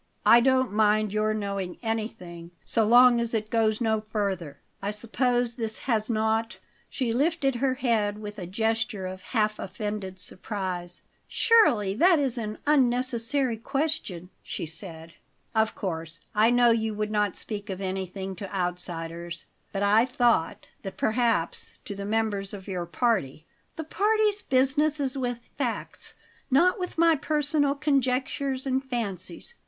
"I 0.25 0.39
don't 0.39 0.71
mind 0.71 1.13
your 1.13 1.31
knowing 1.31 1.77
anything 1.83 2.49
so 2.65 2.83
long 2.83 3.21
as 3.21 3.35
it 3.35 3.51
goes 3.51 3.79
no 3.79 4.01
further. 4.09 4.59
I 4.81 4.89
suppose 4.89 5.57
this 5.57 5.77
has 5.77 6.09
not" 6.09 6.57
She 6.89 7.13
lifted 7.13 7.53
her 7.57 7.75
head 7.75 8.17
with 8.17 8.39
a 8.39 8.47
gesture 8.47 9.05
of 9.05 9.21
half 9.21 9.59
offended 9.59 10.19
surprise. 10.19 11.03
"Surely 11.27 11.93
that 11.93 12.17
is 12.17 12.39
an 12.39 12.57
unnecessary 12.65 13.57
question!" 13.57 14.31
she 14.41 14.65
said. 14.65 15.13
"Of 15.53 15.75
course 15.75 16.19
I 16.33 16.49
know 16.49 16.71
you 16.71 16.95
would 16.95 17.11
not 17.11 17.35
speak 17.35 17.69
of 17.69 17.79
anything 17.79 18.35
to 18.37 18.51
outsiders; 18.51 19.45
but 19.71 19.83
I 19.83 20.05
thought 20.07 20.67
that 20.81 20.97
perhaps, 20.97 21.77
to 21.85 21.93
the 21.93 22.05
members 22.05 22.55
of 22.55 22.67
your 22.67 22.87
party" 22.87 23.45
"The 23.75 23.83
party's 23.83 24.41
business 24.41 24.99
is 24.99 25.15
with 25.15 25.51
facts, 25.59 26.15
not 26.49 26.79
with 26.79 26.97
my 26.97 27.15
personal 27.15 27.75
conjectures 27.75 28.65
and 28.65 28.83
fancies. 28.83 29.53